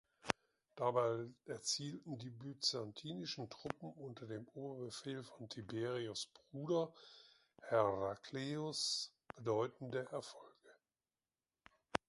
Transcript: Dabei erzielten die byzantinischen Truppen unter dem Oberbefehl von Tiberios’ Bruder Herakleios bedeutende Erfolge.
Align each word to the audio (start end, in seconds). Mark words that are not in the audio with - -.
Dabei 0.73 1.27
erzielten 1.45 2.17
die 2.17 2.31
byzantinischen 2.31 3.51
Truppen 3.51 3.91
unter 3.93 4.25
dem 4.25 4.47
Oberbefehl 4.55 5.21
von 5.23 5.47
Tiberios’ 5.47 6.27
Bruder 6.49 6.91
Herakleios 7.67 9.13
bedeutende 9.35 10.11
Erfolge. 10.11 10.71